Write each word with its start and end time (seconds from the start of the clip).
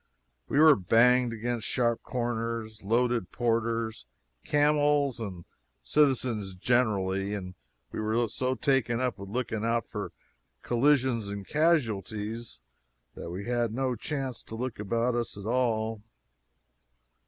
We 0.49 0.57
were 0.59 0.75
banged 0.75 1.31
against 1.31 1.67
sharp 1.67 2.01
corners, 2.01 2.81
loaded 2.81 3.31
porters, 3.31 4.07
camels, 4.43 5.19
and 5.19 5.45
citizens 5.83 6.55
generally; 6.55 7.35
and 7.35 7.53
we 7.91 7.99
were 7.99 8.27
so 8.27 8.55
taken 8.55 8.99
up 8.99 9.19
with 9.19 9.29
looking 9.29 9.63
out 9.63 9.85
for 9.85 10.11
collisions 10.63 11.27
and 11.27 11.47
casualties 11.47 12.61
that 13.13 13.29
we 13.29 13.45
had 13.45 13.75
no 13.75 13.93
chance 13.95 14.41
to 14.41 14.55
look 14.55 14.79
about 14.79 15.13
us 15.13 15.37
at 15.37 15.45
all. 15.45 16.01